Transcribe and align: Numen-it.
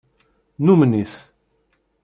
Numen-it. 0.63 1.13